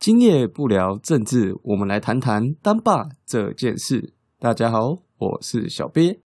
[0.00, 4.14] 今夜不聊政治，我们来谈谈单霸这件事。
[4.38, 6.18] 大家好，我是小鳖。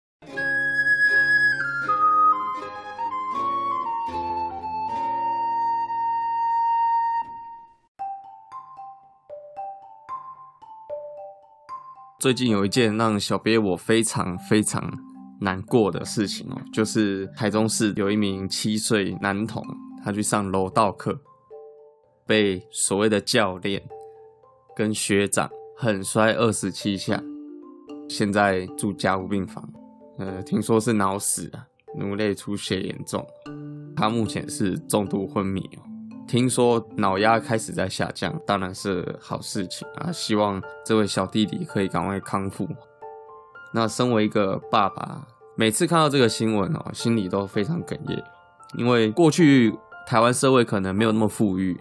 [12.20, 14.88] 最近有一件让小鳖我非常非常
[15.40, 19.60] 难过的事情哦，就是台中市有一名七岁男童，
[20.04, 21.20] 他去上柔道课，
[22.26, 23.82] 被所谓的教练
[24.74, 27.22] 跟学长狠摔二十七下，
[28.08, 29.68] 现在住加护病房。
[30.18, 31.66] 呃，听说是脑死啊，
[31.98, 33.26] 颅内出血严重，
[33.96, 35.82] 他目前是重度昏迷哦。
[36.26, 40.10] 听说脑压开始在下降，当然是好事情啊！
[40.10, 42.66] 希望这位小弟弟可以赶快康复。
[43.74, 48.24] 那身为一个爸爸，每次看到这个新闻哦，心里都非常哽咽，
[48.78, 51.78] 因为过去台湾社会可能没有那么富裕，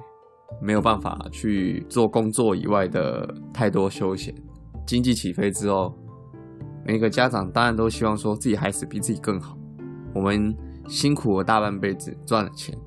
[0.61, 4.33] 没有办法去做工作以外的太多休闲。
[4.85, 5.93] 经济起飞之后，
[6.85, 9.57] 每个家长当然都希望说自己孩子比自己更好。
[10.13, 10.55] 我们
[10.87, 12.77] 辛苦了大半辈子赚了钱。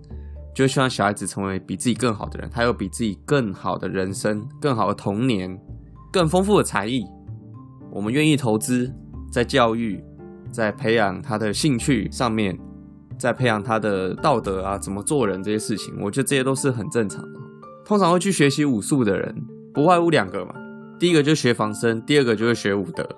[0.54, 5.54] 就希望小孩子成为比自己更好的人，他有比自己更好的人生、更好的童年、
[6.10, 7.04] 更丰富的才艺。
[7.90, 8.90] 我们愿意投资
[9.30, 10.02] 在教育、
[10.50, 12.58] 在培养他的兴趣上面，
[13.18, 17.35] 在培养他的道德啊，怎么做人这些事情，我觉得这些都是很正常的。
[17.86, 19.32] 通常会去学习武术的人，
[19.72, 20.52] 不外乎两个嘛，
[20.98, 23.08] 第一个就学防身，第二个就是学武德。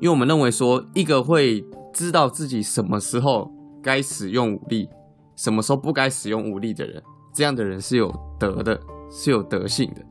[0.00, 3.48] 因为我们认为说，一个会知道自己什么时候
[3.80, 4.88] 该使用武力。
[5.36, 7.00] 什么时候不该使用武力的人，
[7.32, 8.80] 这样的人是有德的，
[9.10, 10.02] 是有德性的。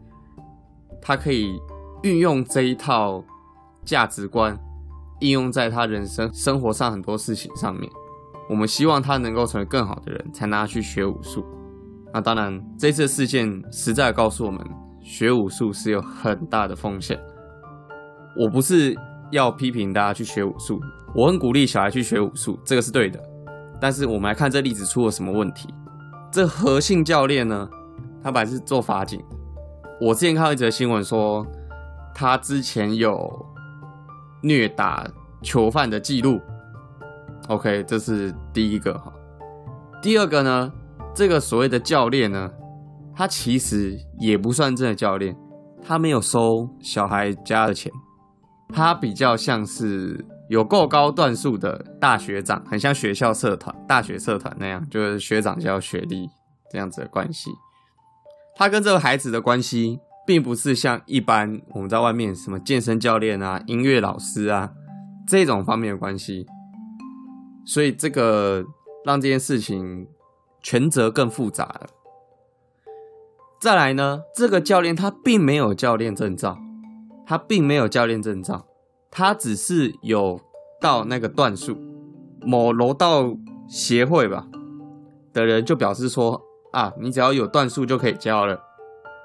[1.02, 1.60] 他可以
[2.04, 3.22] 运用这一套
[3.84, 4.58] 价值观，
[5.20, 7.92] 应用在他人生生活上很多事情上面。
[8.48, 11.44] 我们希望他能够成为更好的人，才拿去学武术。
[12.16, 14.66] 那当然，这次事件实在告诉我们，
[15.02, 17.20] 学武术是有很大的风险。
[18.38, 18.96] 我不是
[19.32, 20.80] 要批评大家去学武术，
[21.14, 23.20] 我很鼓励小孩去学武术，这个是对的。
[23.82, 25.68] 但是我们来看这例子出了什么问题？
[26.32, 27.68] 这何姓教练呢？
[28.24, 29.22] 他本来是做法警。
[30.00, 31.46] 我之前看到一则新闻说，
[32.14, 33.30] 他之前有
[34.42, 35.06] 虐打
[35.42, 36.40] 囚犯的记录。
[37.50, 39.12] OK，这是第一个哈。
[40.02, 40.72] 第二个呢，
[41.16, 42.52] 这个所谓的教练呢，
[43.16, 45.36] 他其实也不算真的教练，
[45.82, 47.92] 他没有收小孩家的钱，
[48.74, 50.26] 他比较像是。
[50.48, 56.30] 有够高段数的大学长，很像学校社团、大学社团那样，就是学长教学弟
[56.70, 57.50] 这样子的关系。
[58.56, 64.72] 他跟这个孩子的关系，并不是像一般我们在外面什么健身教练啊、音乐老师啊
[65.28, 66.46] 这种方面的关系。
[67.66, 68.64] 所以这个
[69.04, 70.08] 让这件事情
[70.66, 71.82] 权责更复杂了。
[73.62, 76.58] 再来呢，这个教练他并没有教练证照，
[77.24, 78.66] 他并没有教练证照。
[79.12, 80.42] 他只是有
[80.82, 81.78] 到那个段数，
[82.42, 83.32] 某柔道
[83.68, 84.48] 协会吧
[85.34, 88.60] 的人就表示说啊，你只要有段数就可以教了，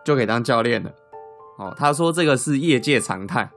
[0.05, 0.91] 就可以当教练了。
[1.59, 3.50] 哦，他说这个是业界常态。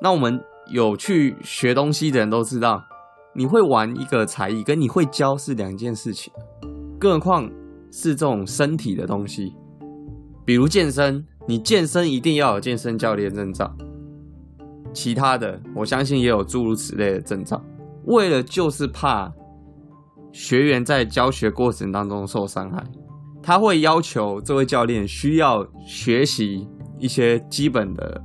[0.00, 0.40] 那我们
[0.70, 2.84] 有去学东西的人都知道，
[3.34, 6.32] 你会玩一个才艺，跟你会教是两件事情。
[7.04, 7.50] 更何况
[7.92, 9.54] 是这种身体的东西，
[10.42, 13.70] 比如健身，你健身一定要有健身教练证照。
[14.94, 17.62] 其他的，我相信也有诸如此类的证照。
[18.06, 19.30] 为了就是怕
[20.32, 22.82] 学员在教学过程当中受伤害，
[23.42, 26.66] 他会要求这位教练需要学习
[26.98, 28.22] 一些基本的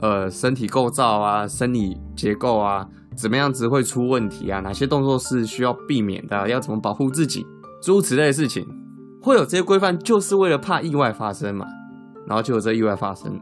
[0.00, 4.60] 呃身体构造啊、生理结构啊，怎么样子会出问题啊？
[4.60, 6.48] 哪些动作是需要避免的？
[6.48, 7.46] 要怎么保护自己？
[7.82, 8.64] 诸如此类的事情，
[9.20, 11.66] 会有这些规范，就是为了怕意外发生嘛。
[12.24, 13.38] 然后就有这意外发生。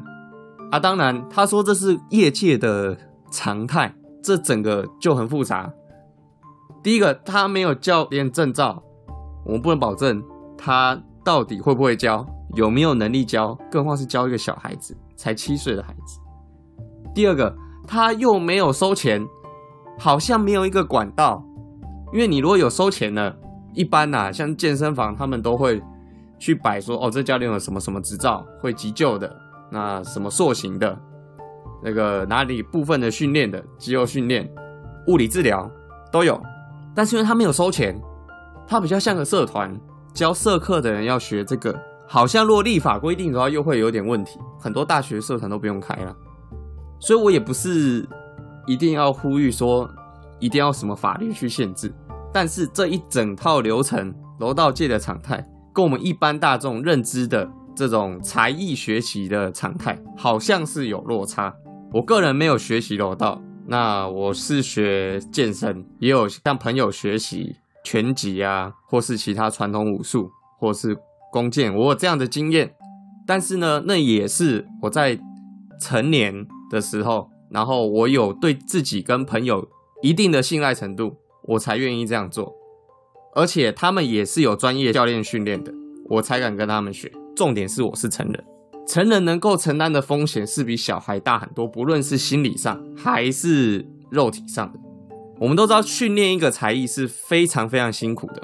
[0.71, 2.97] 啊，当然，他说这是业界的
[3.31, 5.71] 常态，这整个就很复杂。
[6.83, 8.83] 第一个，他没有教练证照，
[9.45, 10.23] 我们不能保证
[10.57, 16.19] 他到底会不会教，有没有能力教，更何况是教一个小孩子，才七岁的孩子。
[17.15, 17.55] 第二个，
[17.87, 19.23] 他又没有收钱，
[19.99, 21.45] 好像没有一个管道，
[22.15, 23.35] 因为你如果有收钱呢，
[23.75, 25.81] 一般呐，像健身房他们都会
[26.39, 29.35] 去摆说，哦，这教练有什么什么执照，会急救的。
[29.73, 30.99] 那什么塑形的，
[31.81, 34.51] 那个哪里部分的训练的肌肉训练、
[35.07, 35.71] 物理治疗
[36.11, 36.43] 都有，
[36.93, 37.97] 但是因为他没有收钱，
[38.67, 39.73] 他比较像个社团，
[40.13, 41.73] 教社课的人要学这个，
[42.09, 44.41] 好像若立法规定的话，又会有点问题。
[44.59, 46.13] 很多大学社团都不用开了，
[46.99, 48.05] 所以我也不是
[48.67, 49.89] 一定要呼吁说
[50.41, 51.95] 一定要什么法律去限制，
[52.33, 57.51] 但是这一整套流程，柔道界的常态，跟我们一般大众认知的。
[57.73, 61.55] 这种才艺学习的常态好像是有落差。
[61.95, 70.95] 我个人没有学习柔道，那我是学健身，也有向朋友学习拳击啊，或是其他传统武术，或是
[71.33, 72.75] 弓箭，我有这样的经验。
[73.27, 75.19] 但是呢，那也是我在
[75.81, 79.67] 成年的时候，然后我有对自己跟朋友
[80.03, 81.17] 一定的信赖程度，
[81.51, 82.53] 我才愿意这样做。
[83.35, 85.73] 而且他们也是有专业教练训练的，
[86.09, 87.11] 我才敢跟他们学。
[87.37, 88.45] 重点是我是成人，
[88.87, 94.79] 成人能够承担的风险是比小孩大很多，不论是心理上还是肉体上的。
[95.39, 98.43] 我们都知道，训练一个才艺是非常非常辛苦的，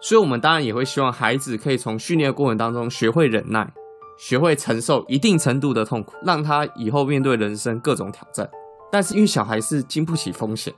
[0.00, 3.70] 所以我们当然也会希望孩子可以从训练的过程当中学会忍耐，
[4.16, 8.48] 学会承受一定程度的痛苦，让他以后面对人生各种挑战。
[8.90, 10.72] 但是因为小孩是经不起风险，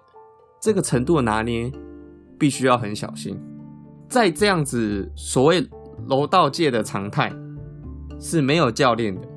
[0.60, 1.70] 这个程度的拿捏。
[2.38, 3.38] 必须要很小心，
[4.08, 5.60] 在这样子所谓
[6.08, 7.30] 柔道界的常态
[8.18, 9.28] 是没有教练的，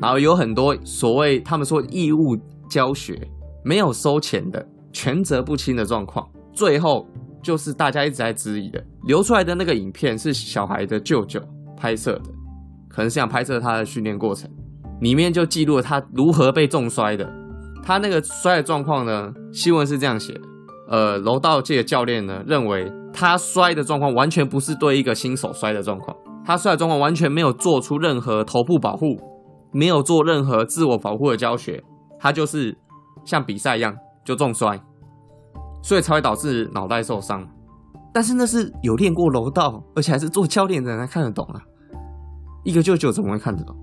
[0.00, 2.36] 然后有很多所谓他们说义务
[2.68, 3.16] 教学
[3.64, 7.06] 没有收钱的权责不清的状况，最后
[7.40, 11.40] 就是大家一直在质疑的流出来的那个影片是小孩的舅舅
[11.76, 12.30] 拍摄的，
[12.88, 14.50] 可能是想拍摄他的训练过程，
[15.00, 17.32] 里面就记录了他如何被重摔的，
[17.84, 20.51] 他那个摔的状况呢，新闻是这样写的。
[20.88, 29.16] 呃，柔道界的教练呢认为他摔的状况完全不是对一个新手摔的状况，他摔的状况完全没有做出任何头部保护，
[29.72, 31.82] 没有做任何自我保护的教学，
[32.18, 32.76] 他就是
[33.24, 33.94] 像比赛一样
[34.24, 34.78] 就重摔，
[35.82, 37.46] 所以才会导致脑袋受伤。
[38.12, 41.62] 但是那是有练过柔道，而且还是做教练的人看得懂啊。
[42.64, 43.74] 一个舅舅怎么会看得懂？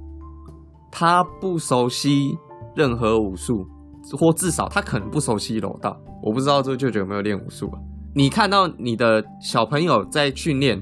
[0.91, 2.37] 他不熟悉
[2.75, 3.65] 任何武术。
[4.17, 7.79] 或至少他可能不熟悉柔道，我不知道这个舅舅有没有练武术啊？
[8.13, 10.81] 你看到你的小朋友在训练，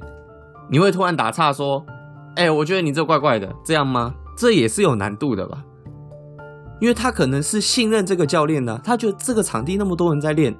[0.69, 1.85] 你会突然打岔说
[2.35, 5.63] ：“哎，我觉得你这怪怪的，这样吗？”这也是有难度的吧？
[6.79, 10.55] 因为他可能是信任这个教练的，他觉得这个场地那么多人在练，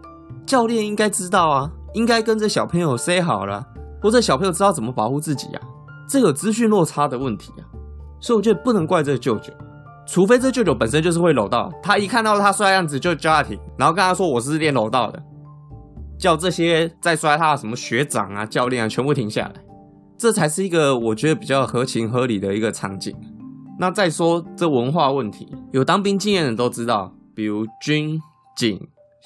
[0.47, 3.63] 教练应该知道啊，应该跟这小朋友 say 好了，
[4.01, 5.61] 或者小朋友知道怎么保护自己啊，
[6.09, 7.63] 这有资讯落差的问题啊，
[8.19, 9.53] 所以我觉得不能怪这个舅舅。
[10.07, 15.21] 除非这舅舅本身就是会柔道，他一看到他摔样子就叫他停，然后跟他说我是练柔道的，
[16.18, 19.54] 叫这些在摔他的什么学长啊、教练啊全部停下来，
[20.18, 23.13] 这才是一个我觉得比较合情合理的一个场景。
[23.80, 28.18] 那再说这文化问题，有当兵经验的都知道，比如军
[28.56, 28.80] 警、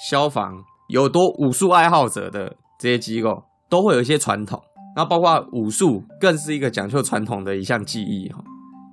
[0.10, 0.52] 消防，
[0.90, 4.60] 有多武术爱好者的这些机构，都会有一些传统。
[4.96, 8.44] 那包括武术，更是一个讲究传统的一项技艺哈，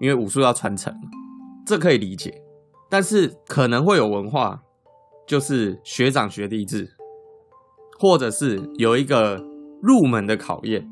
[0.01, 0.95] 因为武术要传承。
[1.69, 2.41] 这可以理解，
[2.89, 4.63] 但是可能会有文化，
[5.27, 6.89] 就是学长学弟制，
[7.99, 9.45] 或者是有一个
[9.83, 10.89] 入门的考验。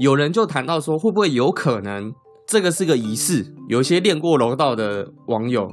[0.00, 2.12] 有人就谈到说，会不会有可能
[2.44, 3.54] 这个是个仪式？
[3.68, 5.70] 有一些练过柔道的网友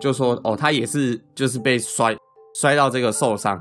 [0.00, 2.16] 就说：“哦，他也是，就是被摔
[2.54, 3.60] 摔到这个受伤，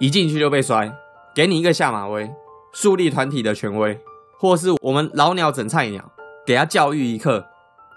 [0.00, 0.92] 一进去就被摔，
[1.32, 2.28] 给你一个下马威，
[2.72, 3.96] 树立团体的权威，
[4.40, 6.10] 或是我们老鸟整菜鸟，
[6.44, 7.46] 给他教育一课，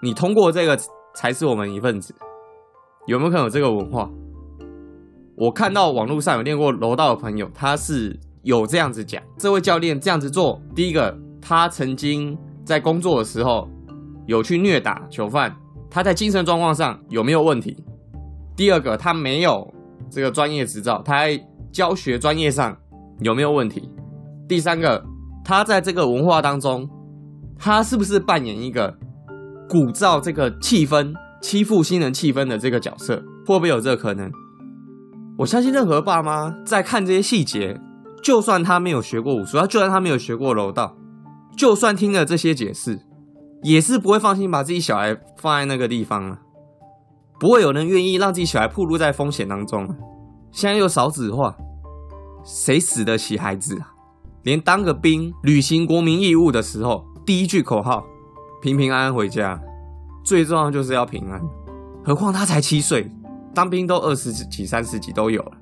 [0.02, 0.78] 你通过这个。”
[1.14, 2.14] 才是我们一份子，
[3.06, 4.10] 有没有可能有这个文化？
[5.36, 13.68] 我看到网络上有练过柔道的朋友，他是有这样子讲，这位教练这样子做，第一个，他曾经在工作的时候
[14.26, 15.54] 有去虐打囚犯，
[15.90, 17.82] 他在精神状况上有没有问题？
[18.54, 19.72] 第二个，他没有
[20.10, 22.76] 这个专业执照，他在教学专业上
[23.20, 23.90] 有没有问题？
[24.46, 25.02] 第三个，
[25.44, 26.88] 他在这个文化当中，
[27.58, 28.94] 他是不是扮演一个？
[29.72, 34.30] 鼓噪这个气氛，欺负新人气氛的这个角色，会不会有这个可能？
[35.38, 37.80] 我相信任何爸妈在看这些细节，
[38.22, 40.94] 就算他没有学过武术，他就算他没有学过柔道，
[41.56, 43.00] 就算听了这些解释，
[43.62, 46.38] 也是不会放心把自己小孩放在那个地方啊。
[47.40, 49.88] 不会有人愿意让自己小孩暴露在风险当中。
[50.50, 51.56] 现在又少子化，
[52.44, 53.88] 谁死得起孩子啊？
[54.42, 58.04] 连当个兵、履行国民义务的时候，第一句口号。
[58.62, 59.60] 平平安安回家，
[60.24, 61.40] 最重要就是要平安。
[62.04, 63.10] 何况他才七岁，
[63.52, 65.52] 当兵都二十几、三十几都有了，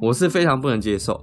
[0.00, 1.20] 我是非常不能接受。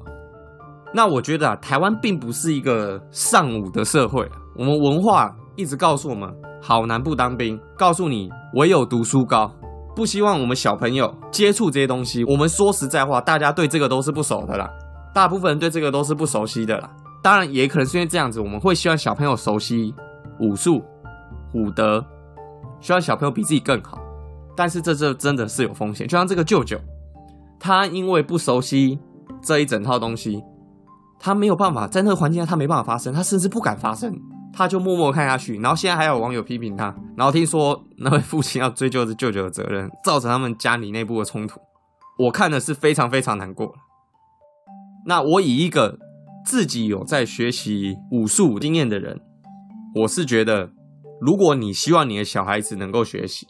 [0.94, 6.32] 那我觉得啊，台湾并不是一个尚武的社会，我们文化一直告诉我们，
[6.62, 9.52] 好男不当兵，告诉你唯有读书高，
[9.96, 12.24] 不希望我们小朋友接触这些东西。
[12.26, 14.70] 我们说实在话，大家对这个都是不熟的啦，
[15.16, 16.88] 大部分人对这个都是不熟悉的啦。
[17.24, 19.96] 当然，也可能是因为这样子，我们会希望小朋友熟悉
[20.40, 20.80] 武术。
[21.54, 22.06] 武德，
[22.80, 24.00] 希望小朋友比自己更好，
[24.56, 26.08] 但是这这真的是有风险。
[26.08, 26.80] 就像这个舅舅，
[27.60, 29.00] 他因为不熟悉
[29.42, 30.44] 这一整套东西，
[31.20, 34.14] 他没有办法在那个环境下，他没办法发声，他甚至不敢发声，
[34.54, 35.60] 他就默默看下去。
[35.60, 41.60] 然后现在还有网友批评他，然后听说那位父亲要追究这舅舅的责任，造成他们家里内部的冲突。
[42.20, 43.74] 我看的是非常非常难过。
[45.06, 45.98] 那我以一个
[46.46, 49.22] 自己有在学习武术经验的人，
[49.96, 50.72] 我是觉得，
[51.20, 53.48] 如果你希望你的小孩子能够学习，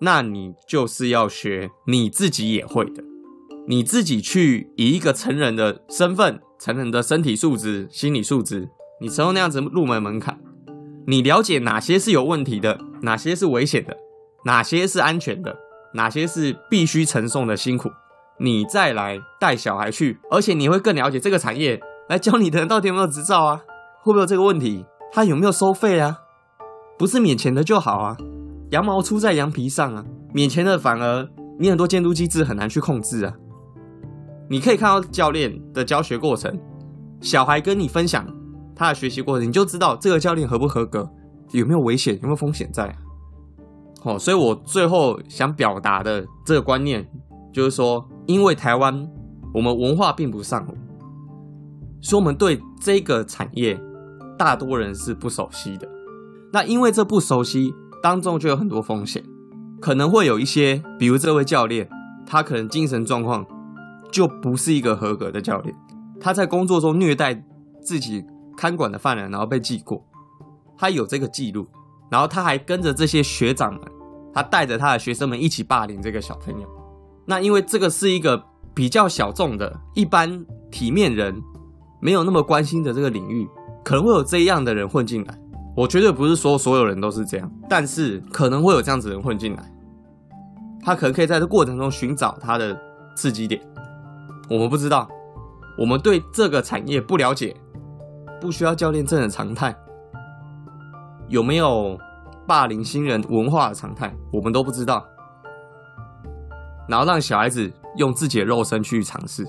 [0.00, 3.02] 那你就是要学你自己也会的，
[3.66, 8.68] 你自己去以一个成人的身份、成人的身体素质、心理素质，
[9.00, 10.38] 你成为那样子入门门槛，
[11.06, 13.96] 你了解哪些是有问题的，哪些是危险的，
[14.44, 15.56] 哪些是安全的，
[15.94, 17.88] 哪些是必须承受的辛苦，
[18.38, 23.62] 你再来带小孩去，而且你会更了解这个产业，来教你的人到底有没有执照啊，
[24.02, 26.18] 会不会有这个问题，他有没有收费啊，
[26.98, 28.16] 不是免钱的就好啊。
[28.70, 33.34] 羊毛出在羊皮上啊，免钱的反而你很多监督机制很难去控制啊。
[34.48, 36.58] 你可以看到教练的教学过程，
[37.20, 38.26] 小孩跟你分享
[38.74, 41.08] 他的学习过程，你就知道这个教练合不合格，
[41.52, 42.94] 有没有危险，有没有风险在。
[44.02, 47.08] 哦，所以我最后想表达的这个观念
[47.52, 49.08] 就是说，因为台湾
[49.52, 50.66] 我们文化并不上，
[52.00, 53.76] 所以我们对这个产业
[54.38, 55.88] 大多人是不熟悉的。
[56.56, 57.74] 那因为这不熟悉。
[58.02, 59.22] 当中就有很多风险，
[59.80, 61.88] 可能会有一些，比如这位教练，
[62.24, 63.44] 他可能精神状况
[64.12, 65.74] 就不是一个合格的教练，
[66.20, 67.34] 他在工作中虐待
[67.82, 68.24] 自己
[68.56, 70.06] 看管的犯人，然后被记过，
[70.78, 71.66] 他有这个记录，
[72.08, 73.82] 然后他还跟着这些学长们，
[74.32, 76.68] 他带着他的学生们一起霸凌这个小朋友。
[77.26, 78.40] 那因为这个是一个
[78.72, 81.34] 比较小众的，一般体面人
[82.00, 83.48] 没有那么关心的这个领域，
[83.84, 85.36] 可能会有这样的人混进来。
[85.76, 89.62] 我绝对不是说所有人都是这样，但是可能会有这样子人混进来，
[90.82, 92.74] 他可能可以在这过程中寻找他的
[93.14, 93.60] 刺激点，
[94.48, 95.06] 我们不知道，
[95.78, 97.54] 我们对这个产业不了解，
[98.40, 99.76] 不需要教练证的常态，
[101.28, 101.98] 有没有
[102.46, 105.06] 霸凌新人文化的常态，我们都不知道，
[106.88, 109.44] 然后让小孩子用自己的肉身去尝试，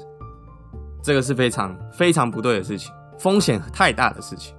[1.01, 4.53] 这个是非常非常不对的事情，风险太大的事情，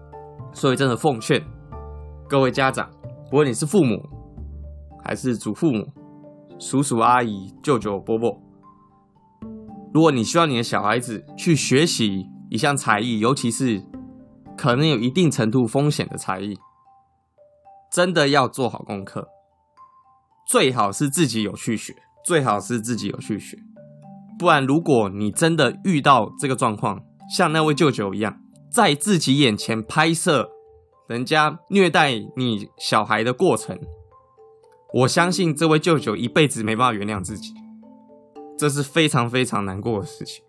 [0.54, 1.38] 所以真的奉劝。
[2.28, 2.90] 各位家长，
[3.30, 4.06] 不论你是父母
[5.02, 5.86] 还是祖父母、
[6.58, 8.38] 叔叔阿姨、舅舅伯伯，
[9.94, 13.82] 如果你希望你的小孩子去学习一项才艺，尤其是
[14.58, 16.54] 可能有一定程度风险的才艺，
[17.90, 19.26] 真的要做好功课，
[20.46, 21.94] 最好是自己有去学，
[22.26, 23.56] 最好是自己有去学，
[24.38, 27.00] 不然如果你真的遇到这个状况，
[27.34, 28.38] 像那位舅舅一样，
[28.70, 30.50] 在自己眼前拍摄。
[31.08, 33.80] 人家虐待你小孩的过程，
[34.92, 37.54] 我相信这位舅舅一辈子没办法原谅自己，
[38.58, 40.44] 这是非常非常难过的事情。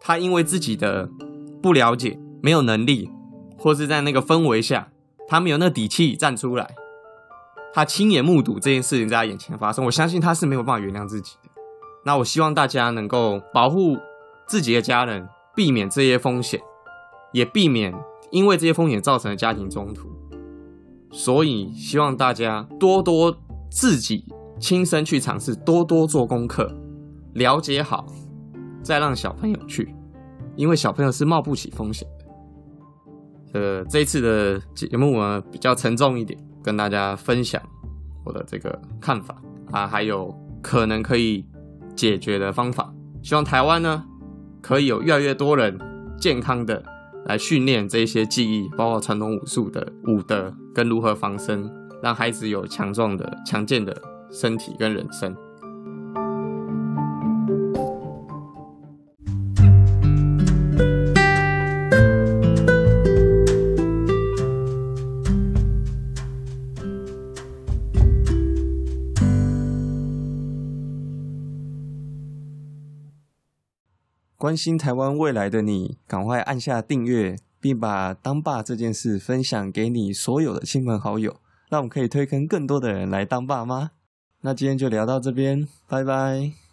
[0.00, 1.08] 他因为自己的
[1.62, 3.08] 不了解、没有能力，
[3.56, 4.88] 或是在那个氛围下，
[5.28, 6.74] 他没有那底气站出来，
[7.72, 11.50] 他亲眼目睹这件事情在他眼前发生，我相信他是没有办法原谅自己的。
[12.04, 13.96] 那我希望大家能够保护
[14.48, 16.60] 自己的家人，避免这些风险，
[17.32, 17.94] 也避免。
[18.34, 20.08] 因为这些风险造成的家庭冲突，
[21.12, 23.32] 所以希望大家多多
[23.70, 24.24] 自己
[24.58, 26.68] 亲身去尝试，多多做功课，
[27.34, 28.04] 了解好，
[28.82, 29.94] 再让小朋友去，
[30.56, 33.60] 因为小朋友是冒不起风险的。
[33.60, 37.62] 呃，这次的节目呢比较沉重一点，跟大家分享
[38.24, 41.46] 我的这个看法啊，还有可能可以
[41.94, 42.92] 解决的方法。
[43.22, 44.04] 希望台湾呢
[44.60, 45.78] 可以有越来越多人
[46.18, 46.84] 健康的。
[47.26, 51.70] 来训练这些技艺，包括传统武术的武德跟如何防身，
[52.02, 53.96] 让孩子有强壮的、强健的
[54.30, 55.34] 身体跟人生。
[74.44, 81.36] 关心台湾未来的你，赶快按下订阅，并把当爸这件事分享给你所有的亲朋好友，
[81.70, 83.92] 让我们可以推更更多的人来当爸妈。
[84.42, 86.63] 那今天就聊到这边，拜拜。